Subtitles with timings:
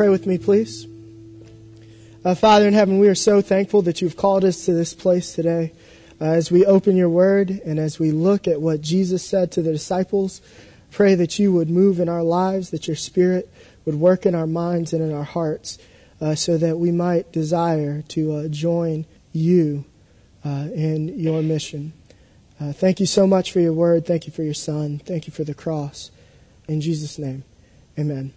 [0.00, 0.86] Pray with me, please.
[2.24, 5.34] Uh, Father in heaven, we are so thankful that you've called us to this place
[5.34, 5.74] today.
[6.18, 9.60] Uh, as we open your word and as we look at what Jesus said to
[9.60, 10.40] the disciples,
[10.90, 13.52] pray that you would move in our lives, that your spirit
[13.84, 15.76] would work in our minds and in our hearts,
[16.18, 19.04] uh, so that we might desire to uh, join
[19.34, 19.84] you
[20.46, 21.92] uh, in your mission.
[22.58, 24.06] Uh, thank you so much for your word.
[24.06, 24.98] Thank you for your son.
[25.04, 26.10] Thank you for the cross.
[26.68, 27.44] In Jesus' name,
[27.98, 28.32] amen.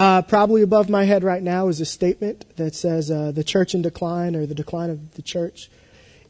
[0.00, 3.74] Uh, probably above my head right now is a statement that says uh, the church
[3.74, 5.70] in decline or the decline of the church.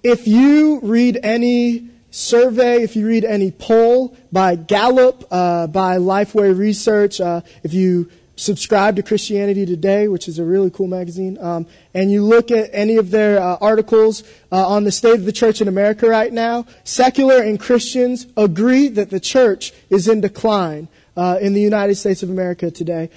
[0.03, 6.59] If you read any survey, if you read any poll by Gallup, uh, by Lifeway
[6.59, 11.65] Research, uh, if you subscribe to Christianity Today, which is a really cool magazine, um,
[11.95, 15.33] and you look at any of their uh, articles uh, on the state of the
[15.33, 20.89] church in America right now, secular and Christians agree that the church is in decline
[21.17, 23.11] uh, in the United States of America today.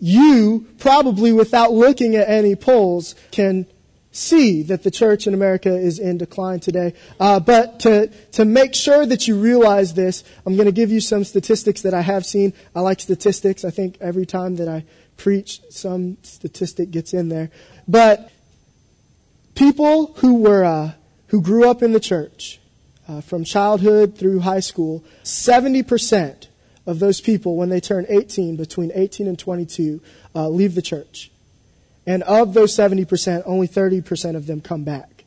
[0.00, 3.66] You, probably without looking at any polls, can
[4.12, 6.94] see that the church in America is in decline today.
[7.20, 11.00] Uh, but to, to make sure that you realize this, I'm going to give you
[11.00, 12.52] some statistics that I have seen.
[12.74, 13.64] I like statistics.
[13.64, 14.84] I think every time that I
[15.16, 17.50] preach, some statistic gets in there.
[17.86, 18.30] But
[19.54, 20.92] people who were, uh,
[21.28, 22.60] who grew up in the church,
[23.08, 26.47] uh, from childhood through high school, 70%
[26.88, 30.00] of those people, when they turn 18, between 18 and 22,
[30.34, 31.30] uh, leave the church.
[32.06, 35.24] And of those 70%, only 30% of them come back,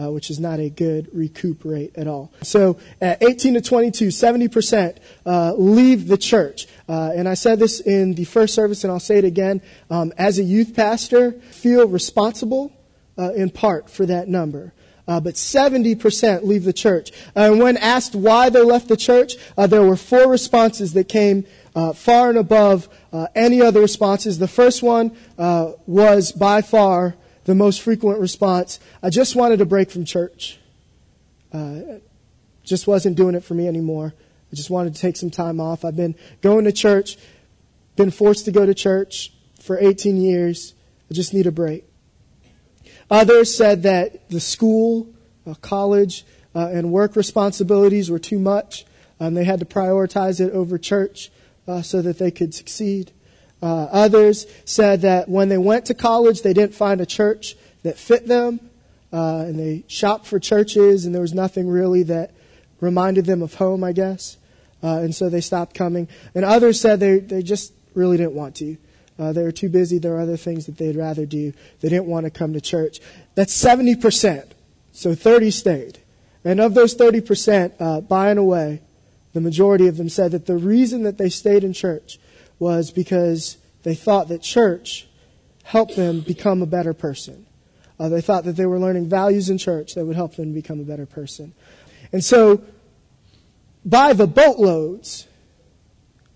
[0.00, 2.32] uh, which is not a good recoup rate at all.
[2.42, 6.66] So at 18 to 22, 70% uh, leave the church.
[6.88, 9.60] Uh, and I said this in the first service, and I'll say it again.
[9.90, 12.72] Um, as a youth pastor, feel responsible
[13.18, 14.72] uh, in part for that number.
[15.08, 17.12] Uh, but 70% leave the church.
[17.34, 21.46] And when asked why they left the church, uh, there were four responses that came
[21.76, 24.38] uh, far and above uh, any other responses.
[24.38, 28.80] The first one uh, was by far the most frequent response.
[29.00, 30.58] I just wanted a break from church.
[32.64, 34.12] just wasn't doing it for me anymore.
[34.52, 35.84] I just wanted to take some time off.
[35.84, 37.16] I've been going to church,
[37.94, 40.74] been forced to go to church for 18 years.
[41.10, 41.84] I just need a break.
[43.10, 45.08] Others said that the school,
[45.46, 46.24] uh, college,
[46.54, 48.84] uh, and work responsibilities were too much.
[49.18, 51.30] and they had to prioritize it over church
[51.66, 53.12] uh, so that they could succeed.
[53.62, 57.96] Uh, others said that when they went to college, they didn't find a church that
[57.96, 58.60] fit them,
[59.12, 62.32] uh, and they shopped for churches, and there was nothing really that
[62.80, 64.36] reminded them of home, I guess.
[64.82, 66.08] Uh, and so they stopped coming.
[66.34, 68.76] And others said they, they just really didn't want to.
[69.18, 69.98] Uh, they were too busy.
[69.98, 71.52] There were other things that they'd rather do.
[71.80, 73.00] They didn't want to come to church.
[73.34, 74.50] That's 70%.
[74.92, 75.98] So 30 stayed.
[76.44, 78.82] And of those 30%, uh, by and away,
[79.32, 82.18] the majority of them said that the reason that they stayed in church
[82.58, 85.06] was because they thought that church
[85.64, 87.46] helped them become a better person.
[87.98, 90.80] Uh, they thought that they were learning values in church that would help them become
[90.80, 91.52] a better person.
[92.12, 92.62] And so,
[93.84, 95.26] by the boatloads,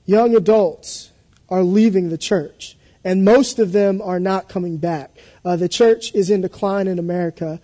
[0.07, 1.10] young adults
[1.51, 5.17] are leaving the church, and most of them are not coming back.
[5.45, 7.61] Uh, the church is in decline in America.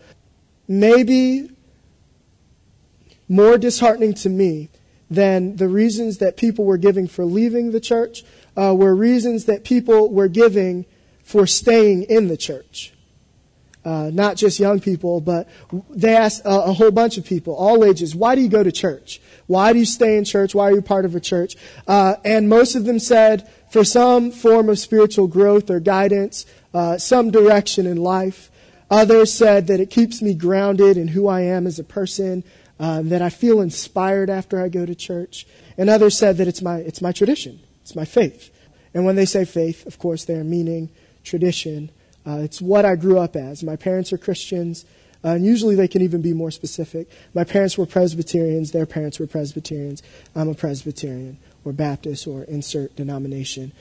[0.67, 1.51] Maybe
[3.29, 4.71] more disheartening to me
[5.11, 8.25] than the reasons that people were giving for leaving the church
[8.57, 10.85] uh, were reasons that people were giving
[11.23, 12.93] for staying in the church.
[13.87, 15.49] Uh, not just young people, but
[15.91, 18.73] they asked a, a, whole bunch of people, all ages, why do you go to
[18.73, 19.21] church?
[19.47, 20.57] Why do you stay in church?
[20.57, 21.55] Why are you part of a church?
[21.87, 26.99] Uh, and most of them said, for some form of spiritual growth or guidance, uh,
[26.99, 28.51] some direction in life.
[28.91, 32.43] Others said that it keeps me grounded in who I am as a person,
[32.81, 35.47] uh, that I feel inspired after I go to church.
[35.79, 38.51] And others said that it's my, it's my tradition, it's my faith.
[38.95, 40.91] And when they say faith, of course, they're meaning
[41.23, 41.91] tradition.
[42.27, 43.63] Uh, it's what I grew up as.
[43.63, 44.85] My parents are Christians.
[45.25, 47.09] Uh, and usually they can even be more specific.
[47.35, 50.03] My parents were Presbyterians, their parents were Presbyterians.
[50.35, 53.73] I'm a Presbyterian or Baptist or insert denomination.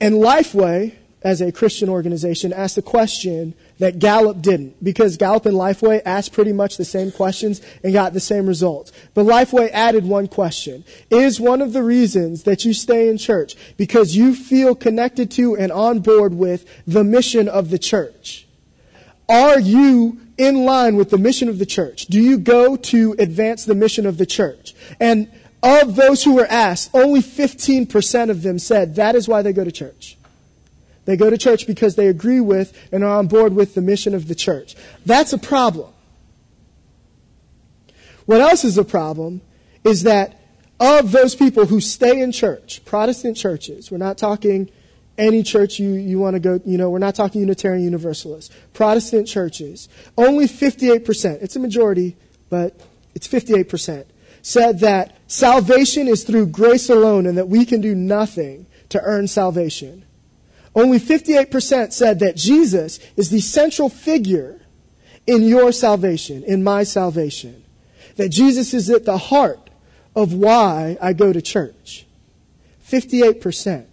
[0.00, 0.94] And Lifeway,
[1.26, 6.32] as a Christian organization, asked a question that Gallup didn't, because Gallup and Lifeway asked
[6.32, 8.92] pretty much the same questions and got the same results.
[9.12, 10.84] But Lifeway added one question.
[11.10, 15.56] Is one of the reasons that you stay in church because you feel connected to
[15.56, 18.46] and on board with the mission of the church?
[19.28, 22.06] Are you in line with the mission of the church?
[22.06, 24.76] Do you go to advance the mission of the church?
[25.00, 25.28] And
[25.60, 29.64] of those who were asked, only 15% of them said that is why they go
[29.64, 30.15] to church.
[31.06, 34.14] They go to church because they agree with and are on board with the mission
[34.14, 34.76] of the church.
[35.06, 35.92] That's a problem.
[38.26, 39.40] What else is a problem
[39.84, 40.40] is that
[40.78, 44.68] of those people who stay in church, Protestant churches, we're not talking
[45.16, 48.54] any church you, you want to go, you know, we're not talking Unitarian Universalists.
[48.74, 49.88] Protestant churches,
[50.18, 52.16] only 58%, it's a majority,
[52.50, 52.78] but
[53.14, 54.04] it's 58%,
[54.42, 59.28] said that salvation is through grace alone and that we can do nothing to earn
[59.28, 60.04] salvation.
[60.76, 64.60] Only 58% said that Jesus is the central figure
[65.26, 67.64] in your salvation, in my salvation.
[68.16, 69.70] That Jesus is at the heart
[70.14, 72.06] of why I go to church.
[72.86, 73.86] 58%.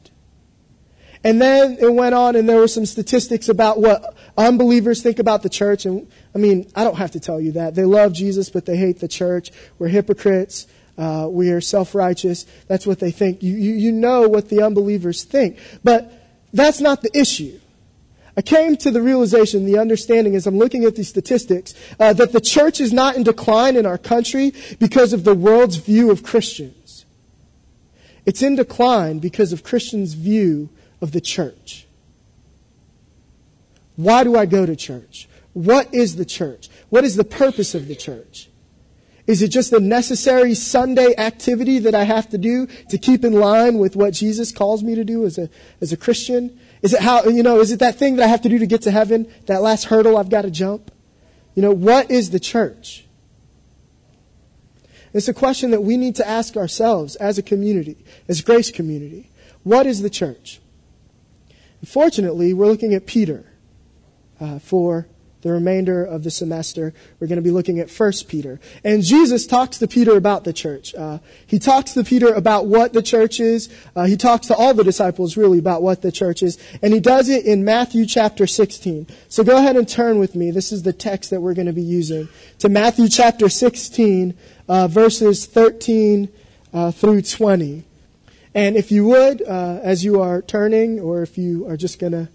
[1.24, 5.41] And then it went on, and there were some statistics about what unbelievers think about
[5.41, 5.85] the church.
[5.85, 7.75] And I mean, I don't have to tell you that.
[7.75, 9.51] They love Jesus, but they hate the church.
[9.80, 10.68] We're hypocrites.
[10.97, 12.45] Uh, we are self righteous.
[12.68, 13.41] That's what they think.
[13.41, 15.57] You, you, you know what the unbelievers think.
[15.81, 16.22] But
[16.53, 17.59] that's not the issue.
[18.35, 22.31] I came to the realization, the understanding as I'm looking at these statistics, uh, that
[22.31, 26.23] the church is not in decline in our country because of the world's view of
[26.23, 27.05] Christians.
[28.25, 30.69] It's in decline because of Christians' view
[31.01, 31.85] of the church.
[33.95, 35.27] Why do I go to church?
[35.53, 36.69] What is the church?
[36.89, 38.49] What is the purpose of the church?
[39.25, 43.33] Is it just a necessary Sunday activity that I have to do to keep in
[43.33, 45.49] line with what Jesus calls me to do as a,
[45.79, 46.59] as a Christian?
[46.81, 48.67] Is it how, you know, is it that thing that I have to do to
[48.67, 49.31] get to heaven?
[49.45, 50.91] That last hurdle I've got to jump?
[51.55, 53.05] You know, what is the church?
[55.13, 59.29] It's a question that we need to ask ourselves as a community, as Grace Community.
[59.63, 60.59] What is the church?
[61.85, 63.45] Fortunately, we're looking at Peter
[64.39, 65.07] uh, for
[65.44, 66.94] the remainder of the semester.
[67.19, 68.60] We're going to be looking at 1 Peter.
[68.84, 70.95] And Jesus talks to Peter about the church.
[70.95, 73.69] Uh, he talks to Peter about what the church is.
[73.95, 76.57] Uh, he talks to all the disciples really about what the church is.
[76.81, 79.06] And he does it in Matthew chapter 16.
[79.28, 80.50] So go ahead and turn with me.
[80.50, 82.30] This is the text that we're going to be using.
[82.60, 84.36] To Matthew chapter 16,
[84.69, 86.30] uh, verses 13
[86.74, 87.84] uh, through 20.
[88.56, 92.13] And if you would, uh, as you are turning, or if you are just going
[92.13, 92.30] to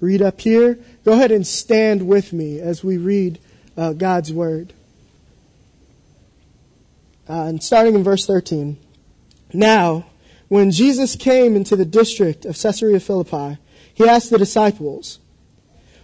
[0.00, 3.38] read up here, go ahead and stand with me as we read
[3.76, 4.72] uh, God's Word.
[7.28, 8.76] Uh, and starting in verse 13.
[9.52, 10.06] Now,
[10.48, 13.58] when Jesus came into the district of Caesarea Philippi,
[13.94, 15.20] he asked the disciples,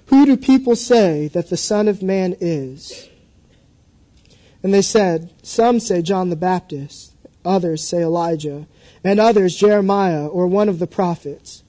[0.07, 3.09] Who do people say that the Son of Man is?
[4.63, 7.15] And they said, Some say John the Baptist,
[7.45, 8.67] others say Elijah
[9.03, 11.63] and others Jeremiah or one of the prophets.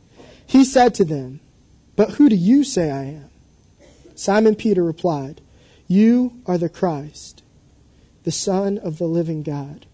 [0.45, 1.39] He said to them,
[1.97, 3.29] But who do you say I am?
[4.15, 5.41] Simon Peter replied,
[5.87, 7.43] You are the Christ,
[8.23, 9.87] the Son of the living God.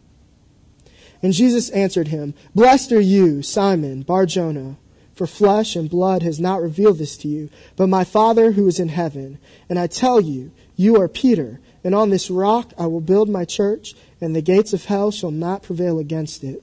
[1.23, 4.75] And Jesus answered him, Blessed are you, Simon Barjona,
[5.15, 8.79] for flesh and blood has not revealed this to you, but my Father who is
[8.79, 9.39] in heaven.
[9.69, 13.45] And I tell you, you are Peter, and on this rock I will build my
[13.45, 16.61] church, and the gates of hell shall not prevail against it.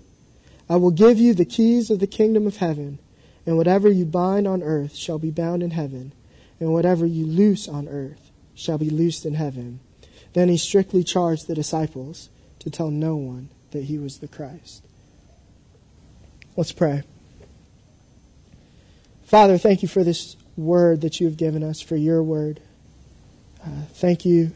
[0.69, 2.98] I will give you the keys of the kingdom of heaven,
[3.50, 6.12] and whatever you bind on earth shall be bound in heaven,
[6.61, 9.81] and whatever you loose on earth shall be loosed in heaven.
[10.35, 12.29] Then he strictly charged the disciples
[12.61, 14.85] to tell no one that he was the Christ.
[16.56, 17.02] Let's pray.
[19.25, 22.61] Father, thank you for this word that you have given us, for your word.
[23.67, 24.53] Uh, thank you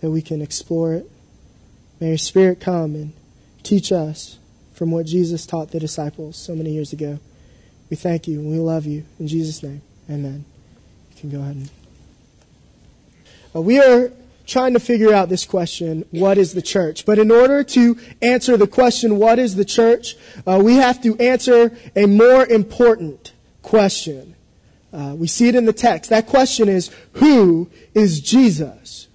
[0.00, 1.10] that we can explore it.
[2.00, 3.12] May your Spirit come and
[3.62, 4.38] teach us
[4.72, 7.18] from what Jesus taught the disciples so many years ago.
[7.90, 9.04] We thank you and we love you.
[9.18, 10.44] In Jesus' name, amen.
[11.14, 11.70] You can go ahead and.
[13.54, 14.12] Uh, we are
[14.46, 17.04] trying to figure out this question what is the church?
[17.04, 21.16] But in order to answer the question, what is the church, uh, we have to
[21.18, 24.36] answer a more important question.
[24.92, 26.10] Uh, we see it in the text.
[26.10, 29.08] That question is who is Jesus?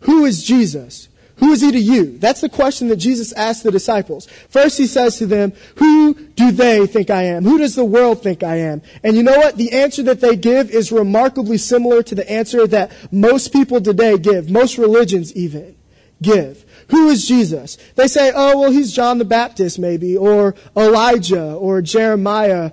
[0.00, 1.08] Who is Jesus?
[1.40, 2.18] Who is he to you?
[2.18, 4.26] That's the question that Jesus asked the disciples.
[4.50, 7.44] First he says to them, who do they think I am?
[7.44, 8.82] Who does the world think I am?
[9.02, 9.56] And you know what?
[9.56, 14.18] The answer that they give is remarkably similar to the answer that most people today
[14.18, 15.76] give, most religions even
[16.20, 16.66] give.
[16.90, 17.78] Who is Jesus?
[17.94, 22.72] They say, oh, well, he's John the Baptist maybe, or Elijah, or Jeremiah.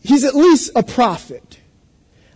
[0.00, 1.43] He's at least a prophet.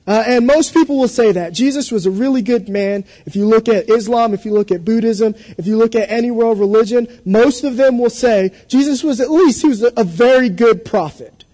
[0.08, 1.52] Uh, and most people will say that.
[1.52, 3.04] Jesus was a really good man.
[3.26, 6.30] If you look at Islam, if you look at Buddhism, if you look at any
[6.30, 10.48] world religion, most of them will say Jesus was at least, he was a, very
[10.48, 11.44] good prophet.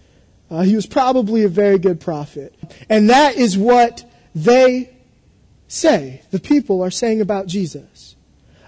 [0.48, 2.54] Uh, he was probably a very good prophet.
[2.88, 4.94] And that is what they
[5.66, 8.13] say, the people are saying about Jesus.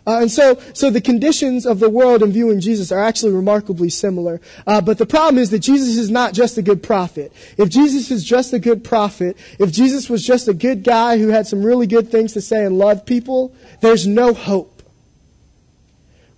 [0.07, 3.91] Uh, and so, so the conditions of the world in viewing Jesus are actually remarkably
[3.91, 4.41] similar.
[4.67, 7.33] Uh, but the problem is that Jesus is not just a good prophet.
[7.59, 11.29] If Jesus is just a good prophet, if Jesus was just a good guy who
[11.29, 14.83] had some really good things to say and loved people, there's no hope.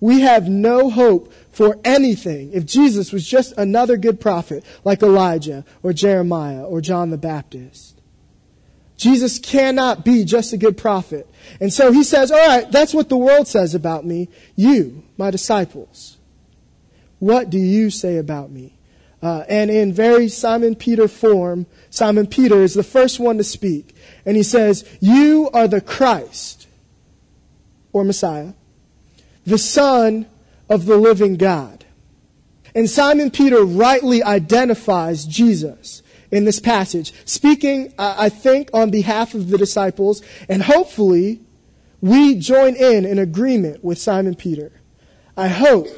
[0.00, 5.64] we have no hope for anything if Jesus was just another good prophet like Elijah
[5.82, 7.97] or Jeremiah or John the Baptist.
[8.98, 11.26] Jesus cannot be just a good prophet.
[11.60, 14.28] And so he says, all right, that's what the world says about me.
[14.56, 16.18] You, my disciples,
[17.20, 18.74] what do you say about me?
[19.22, 23.94] Uh, and in very Simon Peter form, Simon Peter is the first one to speak.
[24.26, 26.66] And he says, You are the Christ,
[27.92, 28.52] or Messiah,
[29.46, 30.26] the Son
[30.68, 31.84] of the living God.
[32.74, 39.48] And Simon Peter rightly identifies Jesus in this passage, speaking, I think, on behalf of
[39.48, 41.40] the disciples, and hopefully
[42.00, 44.72] we join in in agreement with Simon Peter.
[45.36, 45.88] I hope,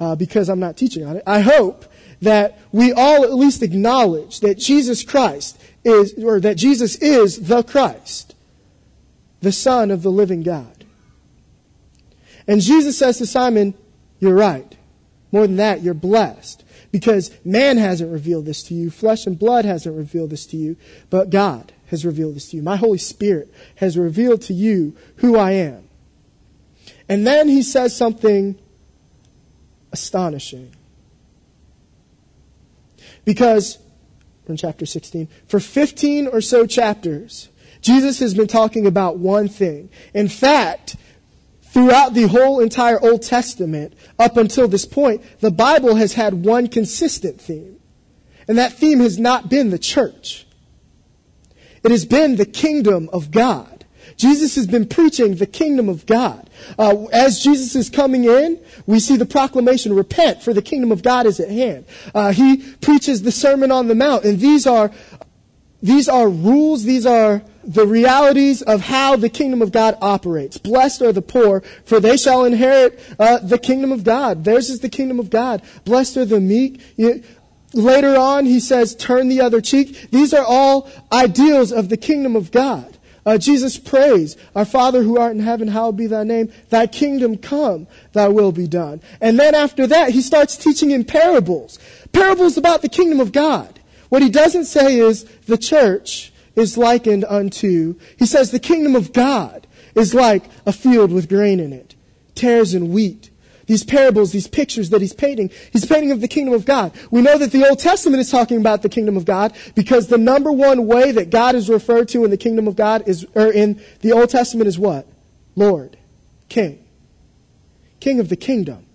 [0.00, 1.84] uh, because I'm not teaching on it, I hope
[2.22, 7.62] that we all at least acknowledge that Jesus Christ is, or that Jesus is the
[7.62, 8.34] Christ,
[9.40, 10.84] the Son of the living God.
[12.46, 13.74] And Jesus says to Simon,
[14.18, 14.76] You're right.
[15.32, 16.63] More than that, you're blessed.
[16.94, 20.76] Because man hasn't revealed this to you, flesh and blood hasn't revealed this to you,
[21.10, 22.62] but God has revealed this to you.
[22.62, 25.88] My Holy Spirit has revealed to you who I am.
[27.08, 28.56] And then he says something
[29.90, 30.70] astonishing.
[33.24, 33.78] Because,
[34.46, 37.48] in chapter 16, for 15 or so chapters,
[37.80, 39.90] Jesus has been talking about one thing.
[40.14, 40.94] In fact,
[41.74, 46.68] throughout the whole entire Old Testament, up until this point, the Bible has had one
[46.68, 47.80] consistent theme.
[48.46, 50.46] And that theme has not been the church.
[51.82, 53.84] It has been the kingdom of God.
[54.16, 56.48] Jesus has been preaching the kingdom of God.
[56.78, 61.02] Uh, as Jesus is coming in, we see the proclamation, repent, for the kingdom of
[61.02, 61.86] God is at hand.
[62.14, 64.92] Uh, he preaches the Sermon on the Mount, and these are,
[65.82, 70.58] these are rules, these are the realities of how the kingdom of God operates.
[70.58, 74.44] Blessed are the poor, for they shall inherit uh, the kingdom of God.
[74.44, 75.62] Theirs is the kingdom of God.
[75.84, 76.80] Blessed are the meek.
[77.72, 80.10] Later on, he says, turn the other cheek.
[80.10, 82.94] These are all ideals of the kingdom of God.
[83.26, 86.52] Uh, Jesus prays, Our Father who art in heaven, hallowed be thy name.
[86.68, 89.00] Thy kingdom come, thy will be done.
[89.20, 91.78] And then after that, he starts teaching in parables.
[92.12, 93.80] Parables about the kingdom of God.
[94.10, 99.12] What he doesn't say is the church is likened unto, he says the kingdom of
[99.12, 101.94] God is like a field with grain in it,
[102.34, 103.30] tares and wheat
[103.66, 106.92] these parables, these pictures that he's painting, he's painting of the kingdom of God.
[107.10, 110.18] We know that the Old Testament is talking about the kingdom of God because the
[110.18, 113.50] number one way that God is referred to in the kingdom of God is, or
[113.50, 115.06] in the Old Testament is what?
[115.56, 115.96] Lord,
[116.48, 116.84] King.
[118.00, 118.86] King of the kingdom.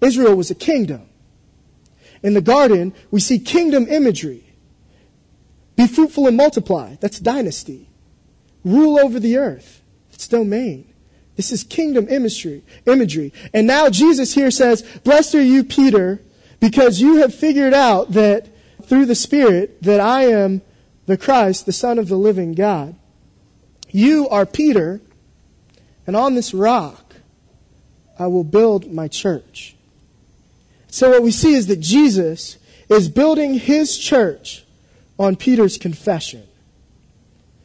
[0.00, 1.08] Israel was a kingdom.
[2.22, 4.45] In the garden, we see kingdom imagery.
[5.76, 6.96] Be fruitful and multiply.
[7.00, 7.88] That's dynasty.
[8.64, 9.82] Rule over the earth.
[10.12, 10.92] It's domain.
[11.36, 13.32] This is kingdom imagery, imagery.
[13.52, 16.20] And now Jesus here says, Blessed are you, Peter,
[16.60, 18.48] because you have figured out that
[18.82, 20.62] through the Spirit that I am
[21.04, 22.96] the Christ, the Son of the living God.
[23.90, 25.00] You are Peter,
[26.06, 27.16] and on this rock
[28.18, 29.76] I will build my church.
[30.88, 34.64] So what we see is that Jesus is building his church
[35.18, 36.46] on Peter's confession.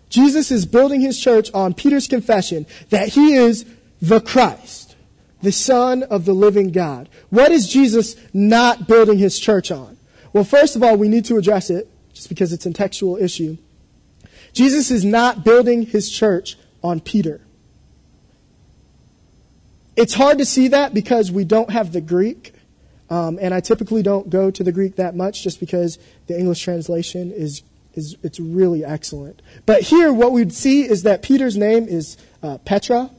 [0.10, 3.66] Jesus is building his church on Peter's confession that he is
[4.02, 4.96] the Christ,
[5.42, 7.08] the Son of the living God.
[7.30, 9.98] What is Jesus not building his church on?
[10.34, 13.58] Well, first of all, we need to address it just because it's a textual issue.
[14.54, 17.42] Jesus is not building his church on Peter.
[19.96, 22.54] It's hard to see that because we don't have the Greek.
[23.12, 26.64] Um, and I typically don't go to the Greek that much just because the English
[26.64, 27.62] translation is
[27.94, 29.42] is it's really excellent.
[29.66, 33.12] But here, what we'd see is that Peter's name is uh, Petra,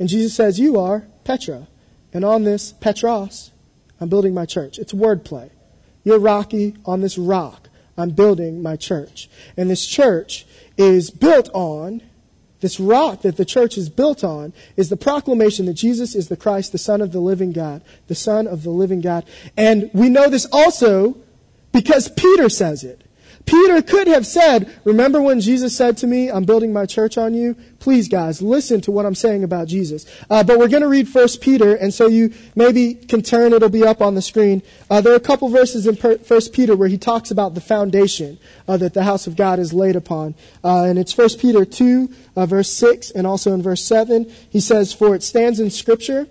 [0.00, 1.68] and Jesus says, "You are Petra,"
[2.12, 3.52] and on this Petros,
[4.00, 4.76] I'm building my church.
[4.76, 5.50] It's wordplay.
[6.02, 7.68] You're rocky on this rock.
[7.96, 12.02] I'm building my church, and this church is built on.
[12.60, 16.36] This rock that the church is built on is the proclamation that Jesus is the
[16.36, 19.24] Christ, the Son of the living God, the Son of the living God.
[19.56, 21.16] And we know this also
[21.72, 23.02] because Peter says it.
[23.48, 27.32] Peter could have said, Remember when Jesus said to me, I'm building my church on
[27.32, 27.56] you?
[27.78, 30.04] Please, guys, listen to what I'm saying about Jesus.
[30.28, 33.70] Uh, but we're going to read First Peter, and so you maybe can turn, it'll
[33.70, 34.62] be up on the screen.
[34.90, 38.38] Uh, there are a couple verses in First Peter where he talks about the foundation
[38.66, 40.34] uh, that the house of God is laid upon.
[40.62, 44.30] Uh, and it's First Peter 2, uh, verse 6, and also in verse 7.
[44.50, 46.26] He says, For it stands in Scripture,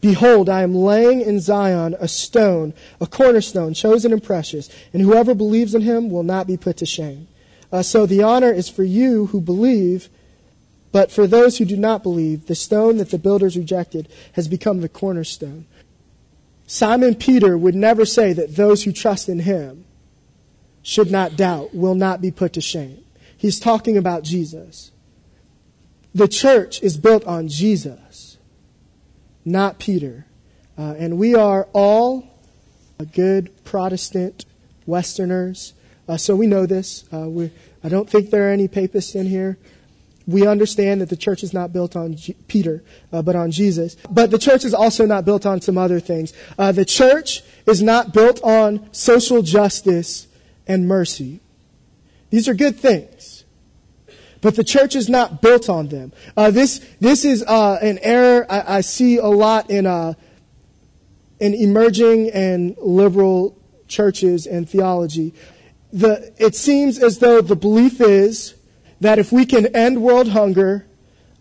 [0.00, 5.34] Behold, I am laying in Zion a stone, a cornerstone, chosen and precious, and whoever
[5.34, 7.26] believes in him will not be put to shame.
[7.72, 10.08] Uh, so the honor is for you who believe,
[10.92, 14.80] But for those who do not believe, the stone that the builders rejected has become
[14.80, 15.66] the cornerstone.
[16.66, 19.84] Simon Peter would never say that those who trust in him
[20.82, 23.04] should not doubt, will not be put to shame.
[23.36, 24.90] He's talking about Jesus.
[26.14, 28.27] The church is built on Jesus,
[29.50, 30.26] not Peter.
[30.76, 32.28] Uh, and we are all
[33.12, 34.44] good Protestant
[34.86, 35.74] Westerners.
[36.08, 37.04] Uh, so we know this.
[37.12, 37.28] Uh,
[37.82, 39.58] I don't think there are any papists in here
[40.28, 43.96] we understand that the church is not built on G- Peter, uh, but on Jesus.
[44.10, 46.34] But the church is also not built on some other things.
[46.58, 50.28] Uh, the church is not built on social justice
[50.66, 51.40] and mercy.
[52.28, 53.08] These are good things.
[54.40, 56.12] But the church is not built on them.
[56.36, 60.14] Uh, this, this is uh, an error I, I, see a lot in, uh,
[61.40, 65.34] in emerging and liberal churches and theology.
[65.92, 68.54] The, it seems as though the belief is
[69.00, 70.86] that if we can end world hunger,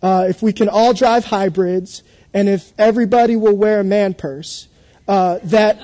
[0.02, 4.68] uh, if we can all drive hybrids, and if everybody will wear a man purse,
[5.08, 5.80] uh, that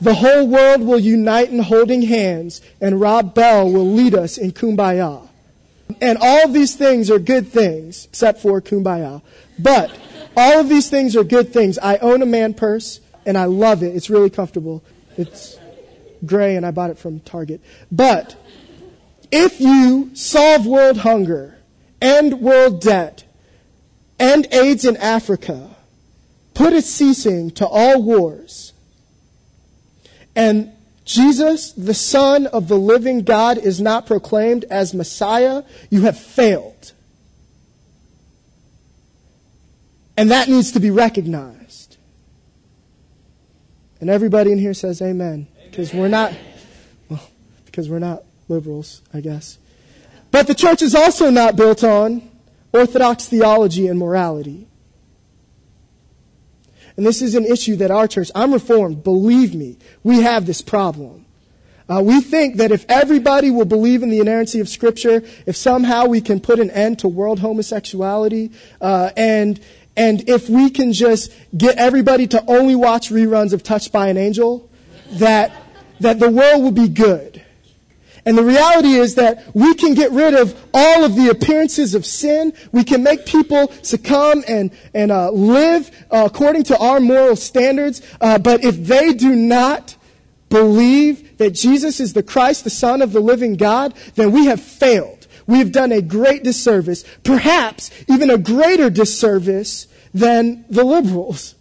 [0.00, 4.52] the whole world will unite in holding hands, and Rob Bell will lead us in
[4.52, 5.28] kumbaya.
[6.00, 9.22] And all these things are good things, except for kumbaya.
[9.58, 9.96] But
[10.36, 11.78] all of these things are good things.
[11.78, 13.94] I own a man purse, and I love it.
[13.94, 14.82] It's really comfortable.
[15.16, 15.58] It's
[16.24, 17.60] gray, and I bought it from Target.
[17.90, 18.36] But
[19.30, 21.58] if you solve world hunger,
[22.02, 23.24] end world debt,
[24.18, 25.70] end AIDS in Africa,
[26.54, 28.72] put a ceasing to all wars,
[30.34, 30.72] and
[31.06, 36.92] Jesus, the Son of the living God, is not proclaimed as Messiah, you have failed.
[40.16, 41.96] And that needs to be recognized.
[44.00, 45.46] And everybody in here says amen.
[45.64, 46.32] Because we're not,
[47.08, 47.22] well,
[47.66, 49.58] because we're not liberals, I guess.
[50.32, 52.28] But the church is also not built on
[52.72, 54.66] orthodox theology and morality.
[56.96, 60.62] And this is an issue that our church, I'm reformed, believe me, we have this
[60.62, 61.26] problem.
[61.88, 66.06] Uh, we think that if everybody will believe in the inerrancy of Scripture, if somehow
[66.06, 69.60] we can put an end to world homosexuality, uh, and
[69.96, 74.16] and if we can just get everybody to only watch reruns of Touched by an
[74.16, 74.68] Angel,
[75.12, 75.52] that
[76.00, 77.42] that the world will be good.
[78.26, 82.04] And the reality is that we can get rid of all of the appearances of
[82.04, 82.52] sin.
[82.72, 88.02] We can make people succumb and, and uh, live uh, according to our moral standards.
[88.20, 89.96] Uh, but if they do not
[90.48, 94.60] believe that Jesus is the Christ, the Son of the living God, then we have
[94.60, 95.28] failed.
[95.46, 101.54] We have done a great disservice, perhaps even a greater disservice than the liberals.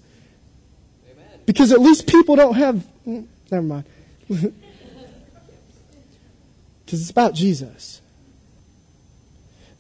[1.11, 1.39] Amen.
[1.45, 2.83] Because at least people don't have.
[3.05, 3.83] Mm, never mind.
[6.85, 8.01] because it's about Jesus.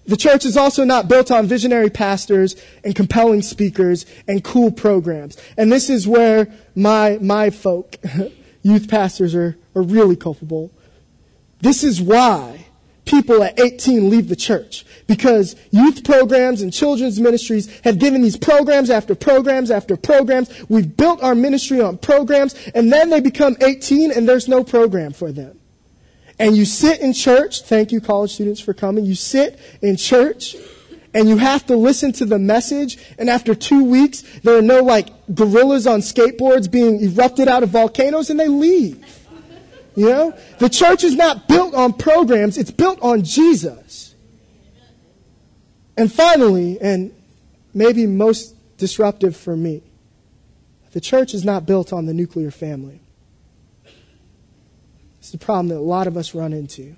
[0.07, 5.37] The church is also not built on visionary pastors and compelling speakers and cool programs.
[5.57, 7.95] And this is where my, my folk,
[8.61, 10.71] youth pastors, are, are really culpable.
[11.61, 12.67] This is why
[13.05, 14.85] people at 18 leave the church.
[15.07, 20.51] Because youth programs and children's ministries have given these programs after programs after programs.
[20.69, 25.13] We've built our ministry on programs, and then they become 18 and there's no program
[25.13, 25.59] for them
[26.37, 30.55] and you sit in church, thank you college students for coming, you sit in church
[31.13, 34.81] and you have to listen to the message and after two weeks there are no
[34.81, 39.03] like gorillas on skateboards being erupted out of volcanoes and they leave.
[39.95, 40.37] You know?
[40.59, 44.13] The church is not built on programs, it's built on Jesus.
[45.97, 47.15] And finally, and
[47.73, 49.83] maybe most disruptive for me,
[50.91, 52.99] the church is not built on the nuclear family.
[55.25, 56.95] It's the problem that a lot of us run into.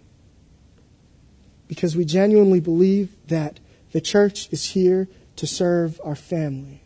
[1.69, 3.61] Because we genuinely believe that
[3.93, 6.81] the church is here to serve our family.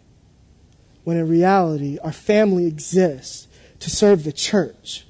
[1.04, 3.48] When in reality, our family exists
[3.80, 5.08] to serve the church.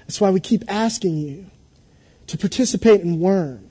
[0.00, 1.46] That's why we keep asking you
[2.26, 3.65] to participate in Worm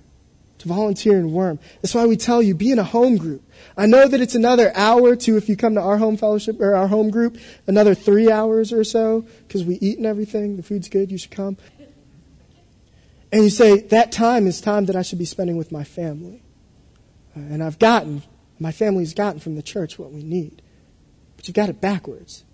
[0.59, 1.59] to volunteer in Worm.
[1.81, 3.43] That's why we tell you, be in a home group.
[3.77, 6.75] I know that it's another hour to, if you come to our home fellowship or
[6.75, 7.37] our home group,
[7.67, 10.57] another three hours or so, because we eat and everything.
[10.57, 11.11] The food's good.
[11.11, 11.57] You should come.
[13.31, 16.41] And you say, that time is time that I should be spending with my family.
[17.35, 18.23] Uh, and I've gotten,
[18.59, 20.61] my family's gotten from the church what we need.
[21.35, 22.45] But you've got it backwards.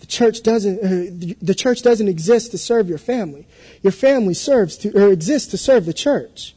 [0.00, 3.48] The church doesn't, uh, the church doesn't exist to serve your family.
[3.82, 6.54] Your family serves to, or exists to serve the church.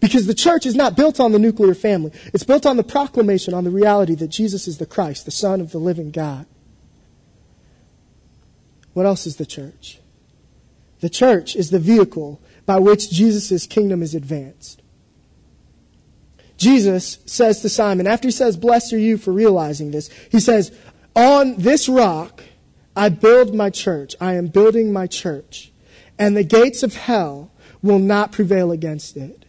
[0.00, 2.12] Because the church is not built on the nuclear family.
[2.34, 5.60] It's built on the proclamation, on the reality that Jesus is the Christ, the Son
[5.60, 6.46] of the living God.
[8.92, 10.00] What else is the church?
[11.00, 14.82] The church is the vehicle by which Jesus' kingdom is advanced.
[16.56, 20.76] Jesus says to Simon, after he says, Blessed are you for realizing this, he says,
[21.14, 22.42] On this rock
[22.96, 24.16] I build my church.
[24.20, 25.70] I am building my church.
[26.18, 27.50] And the gates of hell
[27.82, 29.44] will not prevail against it.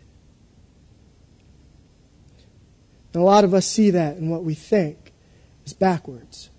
[3.14, 5.14] And a lot of us see that in what we think
[5.66, 6.50] is backwards.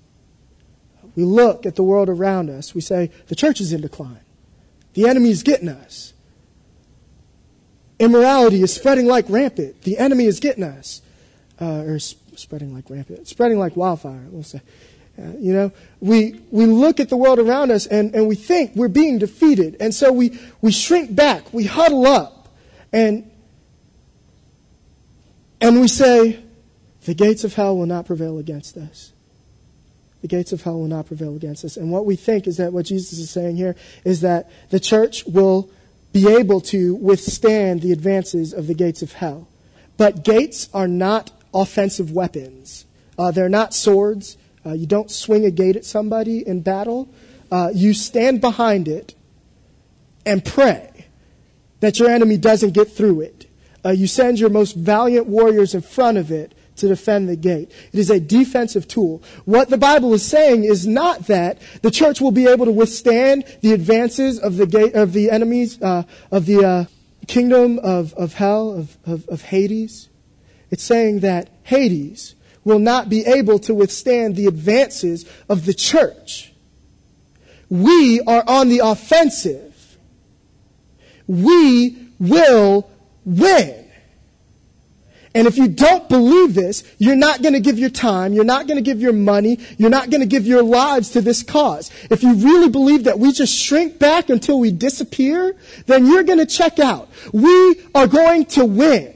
[1.14, 2.74] We look at the world around us.
[2.74, 4.20] We say, the church is in decline.
[4.94, 6.12] The enemy is getting us.
[7.98, 9.82] Immorality is spreading like rampant.
[9.82, 11.02] The enemy is getting us.
[11.60, 13.26] Uh, or spreading like rampant.
[13.26, 14.60] Spreading like wildfire, we'll say.
[15.18, 18.76] Uh, you know, we, we look at the world around us and, and we think
[18.76, 19.76] we're being defeated.
[19.80, 22.48] And so we, we shrink back, we huddle up,
[22.92, 23.28] and,
[25.60, 26.42] and we say,
[27.04, 29.12] the gates of hell will not prevail against us.
[30.20, 31.76] The gates of hell will not prevail against us.
[31.76, 35.24] And what we think is that what Jesus is saying here is that the church
[35.26, 35.70] will
[36.12, 39.48] be able to withstand the advances of the gates of hell.
[39.96, 42.84] But gates are not offensive weapons.
[43.18, 44.36] Uh, they're not swords.
[44.64, 47.08] Uh, you don't swing a gate at somebody in battle.
[47.50, 49.14] Uh, you stand behind it
[50.26, 51.06] and pray
[51.80, 53.47] that your enemy doesn't get through it.
[53.88, 57.72] Uh, you send your most valiant warriors in front of it to defend the gate.
[57.90, 59.22] It is a defensive tool.
[59.46, 63.46] What the Bible is saying is not that the church will be able to withstand
[63.62, 66.84] the advances of the gate of the enemies uh, of the uh,
[67.28, 70.10] kingdom of, of hell of, of, of Hades.
[70.70, 76.52] It's saying that Hades will not be able to withstand the advances of the church.
[77.70, 79.96] We are on the offensive.
[81.26, 82.90] We will
[83.28, 83.84] win.
[85.34, 88.66] And if you don't believe this, you're not going to give your time, you're not
[88.66, 91.90] going to give your money, you're not going to give your lives to this cause.
[92.10, 95.54] If you really believe that we just shrink back until we disappear,
[95.86, 97.10] then you're going to check out.
[97.32, 99.14] We are going to win.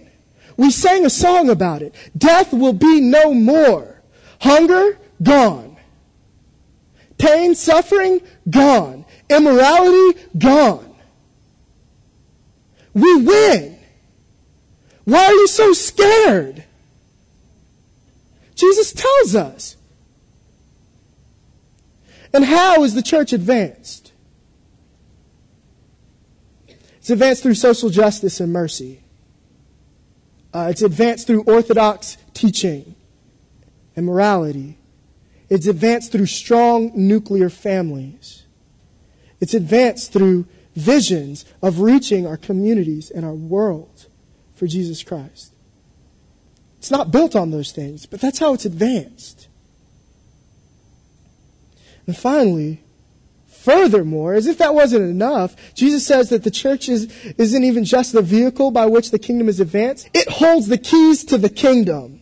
[0.57, 1.95] We sang a song about it.
[2.17, 4.03] Death will be no more.
[4.41, 5.77] Hunger, gone.
[7.17, 8.21] Pain, suffering,
[8.51, 9.07] gone.
[9.31, 10.95] Immorality, gone.
[12.93, 13.79] We win.
[15.05, 16.65] Why are you so scared?
[18.55, 19.77] Jesus tells us.
[22.33, 24.13] And how is the church advanced?
[26.99, 29.03] It's advanced through social justice and mercy.
[30.55, 32.95] Uh, it's advanced through orthodox teaching
[33.97, 34.79] and morality.
[35.49, 38.45] It's advanced through strong nuclear families.
[39.41, 43.92] It's advanced through visions of reaching our communities and our world
[44.55, 45.53] for Jesus Christ.
[46.79, 49.49] It's not built on those things, but that's how it's advanced.
[52.07, 52.83] And finally,
[53.47, 57.05] furthermore, as if that wasn't enough, Jesus says that the church is,
[57.39, 61.25] isn't even just the vehicle by which the kingdom is advanced, it holds the keys
[61.27, 62.21] to the kingdom.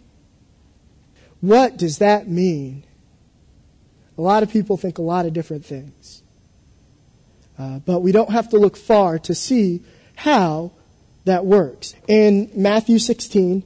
[1.40, 2.85] What does that mean?
[4.19, 6.23] A lot of people think a lot of different things.
[7.59, 9.83] Uh, but we don't have to look far to see
[10.14, 10.73] how
[11.24, 11.94] that works.
[12.09, 13.64] In Matthew 16,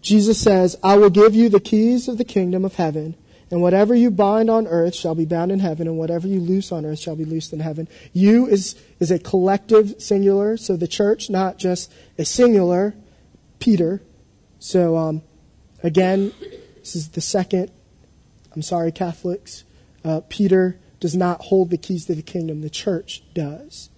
[0.00, 3.16] Jesus says, I will give you the keys of the kingdom of heaven,
[3.50, 6.72] and whatever you bind on earth shall be bound in heaven, and whatever you loose
[6.72, 7.88] on earth shall be loosed in heaven.
[8.12, 12.94] You is, is a collective singular, so the church, not just a singular,
[13.58, 14.02] Peter.
[14.58, 15.22] So, um,
[15.82, 16.32] again,
[16.78, 17.70] this is the second,
[18.54, 19.64] I'm sorry, Catholics.
[20.04, 23.90] Uh, Peter does not hold the keys to the kingdom, the church does.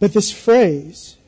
[0.00, 1.18] But this phrase,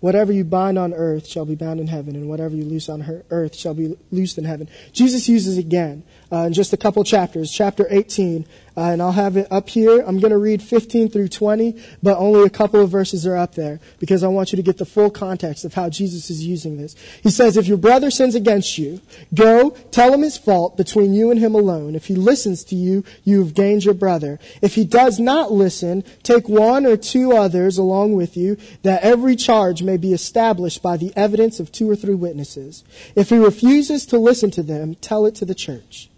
[0.00, 3.22] whatever you bind on earth shall be bound in heaven, and whatever you loose on
[3.30, 4.68] earth shall be loosed in heaven.
[4.92, 9.36] Jesus uses again uh, in just a couple chapters, chapter 18, uh, and I'll have
[9.36, 10.00] it up here.
[10.00, 13.54] I'm going to read 15 through 20, but only a couple of verses are up
[13.54, 16.76] there because I want you to get the full context of how Jesus is using
[16.76, 16.94] this.
[17.22, 19.00] He says, If your brother sins against you,
[19.34, 21.94] go tell him his fault between you and him alone.
[21.94, 24.38] If he listens to you, you have gained your brother.
[24.60, 29.36] If he does not listen, take one or two others along with you, that every
[29.36, 32.84] charge may be established by the evidence of two or three witnesses.
[33.14, 36.10] If he refuses to listen to them, tell it to the church.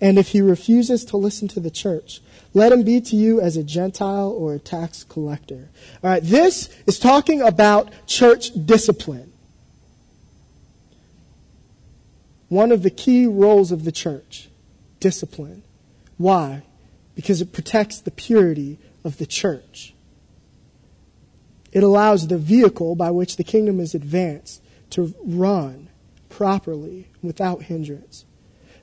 [0.00, 2.20] And if he refuses to listen to the church,
[2.54, 5.68] let him be to you as a Gentile or a tax collector.
[6.02, 9.32] All right, this is talking about church discipline.
[12.48, 14.48] One of the key roles of the church
[14.98, 15.62] discipline.
[16.16, 16.62] Why?
[17.14, 19.94] Because it protects the purity of the church.
[21.72, 25.88] It allows the vehicle by which the kingdom is advanced to run
[26.28, 28.24] properly without hindrance.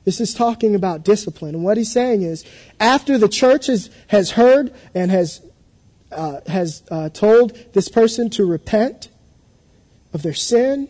[0.08, 1.54] This is talking about discipline.
[1.54, 2.46] And what he's saying is,
[2.80, 5.42] after the church has, has heard and has,
[6.14, 9.10] uh, has uh, told this person to repent,
[10.14, 10.88] of their sin,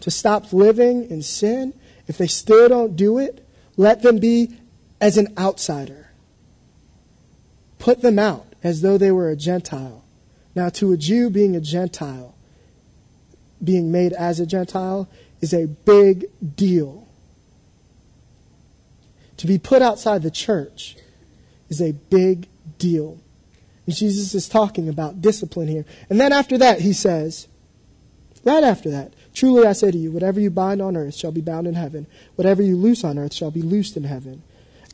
[0.00, 1.74] to stop living in sin,
[2.08, 4.56] if they still don't do it, let them be
[5.00, 6.10] as an outsider.
[7.78, 10.02] Put them out as though they were a Gentile.
[10.56, 12.34] Now, to a Jew, being a Gentile,
[13.62, 15.08] being made as a Gentile,
[15.40, 16.24] is a big
[16.56, 17.05] deal.
[19.38, 20.96] To be put outside the church
[21.68, 23.18] is a big deal.
[23.86, 25.84] And Jesus is talking about discipline here.
[26.10, 27.46] And then after that, he says,
[28.44, 31.42] right after that, Truly I say to you, whatever you bind on earth shall be
[31.42, 32.06] bound in heaven.
[32.36, 34.42] Whatever you loose on earth shall be loosed in heaven.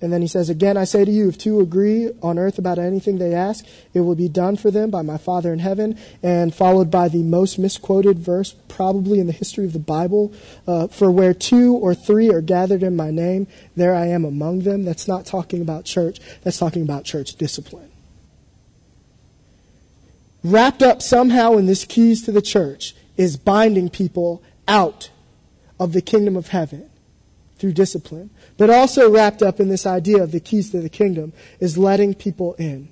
[0.02, 2.78] And then he says, Again, I say to you, if two agree on earth about
[2.78, 5.96] anything they ask, it will be done for them by my Father in heaven.
[6.24, 10.34] And followed by the most misquoted verse, probably in the history of the Bible
[10.66, 14.60] uh, For where two or three are gathered in my name, there I am among
[14.60, 14.84] them.
[14.84, 17.90] That's not talking about church, that's talking about church discipline.
[20.42, 25.10] Wrapped up somehow in this keys to the church is binding people out
[25.78, 26.90] of the kingdom of heaven
[27.62, 28.28] through discipline.
[28.58, 32.12] But also wrapped up in this idea of the keys to the kingdom is letting
[32.12, 32.88] people in.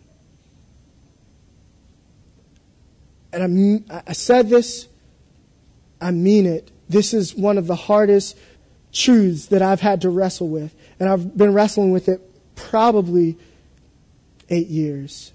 [3.33, 4.87] And I, I said this,
[6.01, 6.71] I mean it.
[6.89, 8.39] This is one of the hardest
[8.93, 10.73] truths that I've had to wrestle with.
[11.01, 12.21] And I've been wrestling with it
[12.55, 13.37] probably
[14.51, 15.33] eight years.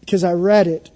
[0.00, 0.90] Because I read it,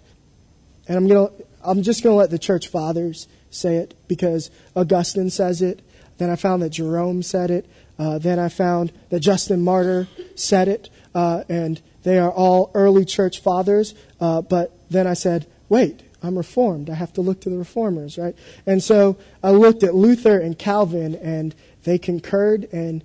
[0.87, 4.50] and I'm going to, I'm just going to let the church fathers say it because
[4.77, 5.81] Augustine says it.
[6.18, 7.68] Then I found that Jerome said it.
[7.98, 10.90] Uh, then I found that Justin Martyr said it.
[11.14, 13.94] Uh, and they are all early church fathers.
[14.20, 16.88] Uh, but then I said, wait, I'm reformed.
[16.88, 18.35] I have to look to the reformers, right?
[18.64, 23.05] And so I looked at Luther and Calvin, and they concurred, and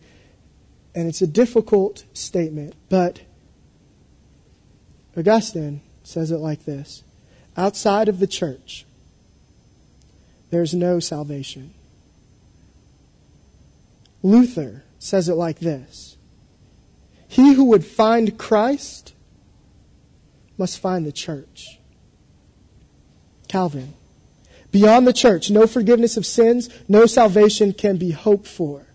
[0.95, 3.21] and it's a difficult statement, but
[5.17, 7.03] Augustine says it like this:
[7.57, 8.85] Outside of the church,
[10.49, 11.73] there's no salvation.
[14.21, 16.17] Luther says it like this
[17.27, 19.13] He who would find Christ
[20.57, 21.79] must find the church.
[23.47, 23.93] Calvin.
[24.71, 28.88] Beyond the church, no forgiveness of sins, no salvation can be hoped for.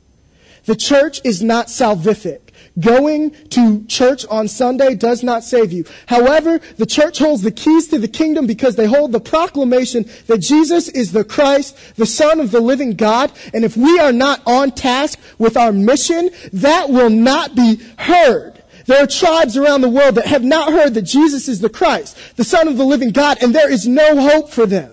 [0.66, 2.40] The church is not salvific.
[2.79, 5.85] Going to church on Sunday does not save you.
[6.07, 10.38] However, the church holds the keys to the kingdom because they hold the proclamation that
[10.38, 13.31] Jesus is the Christ, the Son of the living God.
[13.53, 18.62] And if we are not on task with our mission, that will not be heard.
[18.87, 22.18] There are tribes around the world that have not heard that Jesus is the Christ,
[22.37, 24.92] the Son of the living God, and there is no hope for them.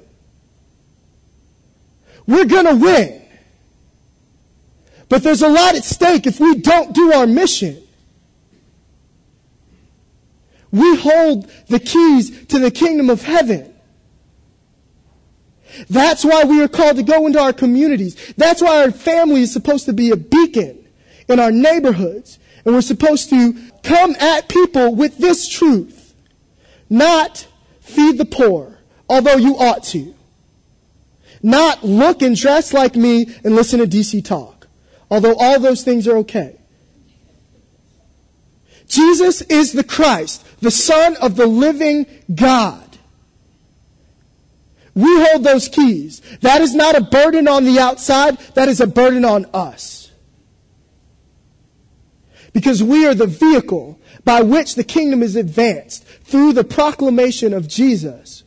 [2.27, 3.20] We're gonna win.
[5.11, 7.83] But there's a lot at stake if we don't do our mission.
[10.71, 13.73] We hold the keys to the kingdom of heaven.
[15.89, 18.33] That's why we are called to go into our communities.
[18.37, 20.87] That's why our family is supposed to be a beacon
[21.27, 22.39] in our neighborhoods.
[22.63, 26.15] And we're supposed to come at people with this truth.
[26.89, 27.49] Not
[27.81, 30.15] feed the poor, although you ought to.
[31.43, 34.50] Not look and dress like me and listen to DC talk
[35.11, 36.57] although all those things are okay.
[38.87, 42.97] Jesus is the Christ, the Son of the living God.
[44.95, 46.21] We hold those keys.
[46.41, 50.11] That is not a burden on the outside, that is a burden on us.
[52.53, 57.67] Because we are the vehicle by which the kingdom is advanced through the proclamation of
[57.67, 58.43] Jesus,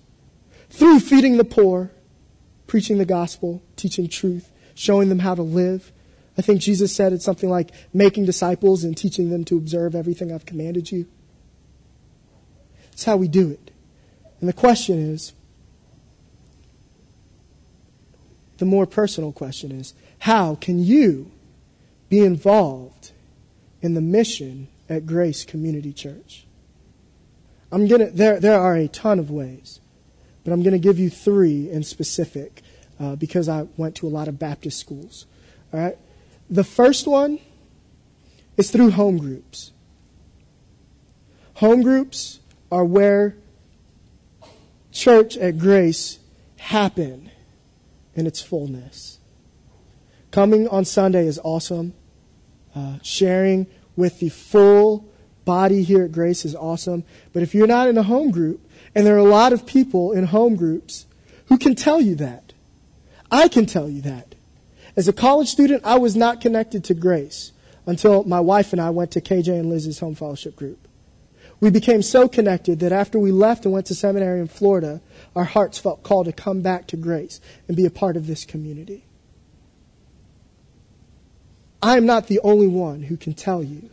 [0.68, 1.90] through feeding the poor,
[2.66, 5.90] preaching the gospel, teaching truth, showing them how to live,
[6.36, 10.32] I think Jesus said it's something like making disciples and teaching them to observe everything
[10.32, 11.06] I've commanded you.
[12.92, 13.70] It's how we do it.
[14.40, 15.32] And the question is
[18.58, 21.30] the more personal question is how can you
[22.08, 23.12] be involved
[23.82, 26.46] in the mission at Grace Community Church?
[27.70, 29.80] I'm gonna there there are a ton of ways,
[30.44, 32.62] but I'm gonna give you three in specific
[33.00, 35.26] uh, because I went to a lot of Baptist schools.
[35.72, 35.98] All right.
[36.50, 37.38] The first one
[38.56, 39.72] is through home groups.
[41.54, 43.36] Home groups are where
[44.92, 46.18] church at Grace
[46.56, 47.30] happen
[48.14, 49.18] in its fullness.
[50.30, 51.94] Coming on Sunday is awesome.
[52.74, 55.08] Uh, sharing with the full
[55.44, 57.04] body here at Grace is awesome.
[57.32, 58.60] But if you're not in a home group,
[58.94, 61.06] and there are a lot of people in home groups
[61.46, 62.52] who can tell you that,
[63.30, 64.34] I can tell you that.
[64.96, 67.52] As a college student, I was not connected to grace
[67.86, 70.78] until my wife and I went to KJ and Liz's home fellowship group.
[71.60, 75.00] We became so connected that after we left and went to seminary in Florida,
[75.34, 78.44] our hearts felt called to come back to grace and be a part of this
[78.44, 79.04] community.
[81.82, 83.90] I am not the only one who can tell you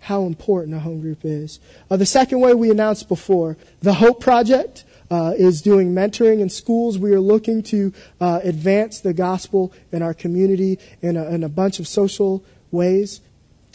[0.00, 1.58] how important a home group is.
[1.90, 6.48] Uh, the second way we announced before, the Hope Project uh, is doing mentoring in
[6.48, 6.98] schools.
[6.98, 11.48] We are looking to uh, advance the gospel in our community in a, in a
[11.48, 13.20] bunch of social ways,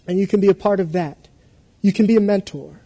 [0.08, 1.28] and you can be a part of that.
[1.82, 2.80] You can be a mentor.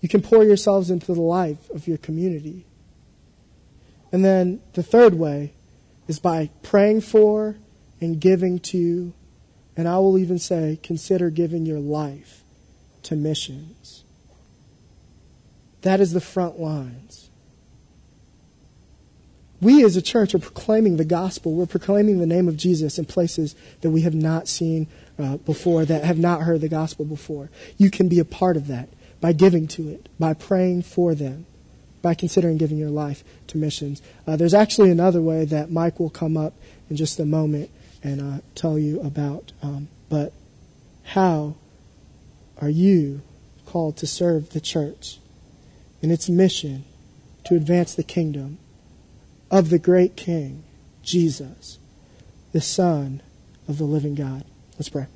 [0.00, 2.64] You can pour yourselves into the life of your community.
[4.12, 5.52] And then the third way
[6.06, 7.56] is by praying for
[8.00, 9.12] and giving to,
[9.76, 12.42] and I will even say, consider giving your life
[13.04, 14.04] to missions.
[15.86, 17.30] That is the front lines.
[19.60, 21.52] We as a church are proclaiming the gospel.
[21.52, 25.84] We're proclaiming the name of Jesus in places that we have not seen uh, before,
[25.84, 27.50] that have not heard the gospel before.
[27.78, 28.88] You can be a part of that
[29.20, 31.46] by giving to it, by praying for them,
[32.02, 34.02] by considering giving your life to missions.
[34.26, 36.54] Uh, there's actually another way that Mike will come up
[36.90, 37.70] in just a moment
[38.02, 39.52] and uh, tell you about.
[39.62, 40.32] Um, but
[41.04, 41.54] how
[42.60, 43.20] are you
[43.66, 45.20] called to serve the church
[46.06, 46.84] in its mission
[47.42, 48.58] to advance the kingdom
[49.50, 50.62] of the great King,
[51.02, 51.80] Jesus,
[52.52, 53.20] the Son
[53.66, 54.44] of the living God?
[54.78, 55.08] Let's pray.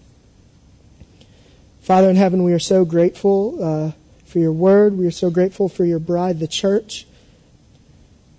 [1.80, 3.92] Father in heaven, we are so grateful uh,
[4.26, 4.98] for your word.
[4.98, 7.06] We are so grateful for your bride, the church.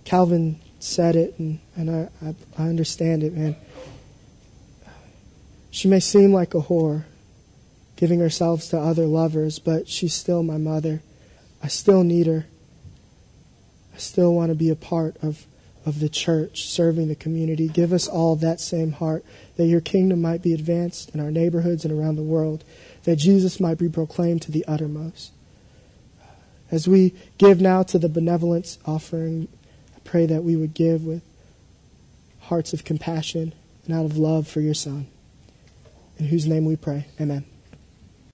[0.03, 3.55] Calvin said it, and, and I, I, I understand it, man.
[5.69, 7.05] She may seem like a whore,
[7.95, 11.01] giving herself to other lovers, but she's still my mother.
[11.63, 12.45] I still need her.
[13.93, 15.45] I still want to be a part of,
[15.85, 17.67] of the church, serving the community.
[17.67, 19.23] Give us all that same heart,
[19.57, 22.63] that your kingdom might be advanced in our neighborhoods and around the world,
[23.03, 25.31] that Jesus might be proclaimed to the uttermost.
[26.71, 29.49] As we give now to the benevolence offering,
[29.95, 31.21] I pray that we would give with
[32.39, 33.53] hearts of compassion
[33.85, 35.07] and out of love for your Son
[36.17, 37.07] in whose name we pray.
[37.19, 37.50] Amen.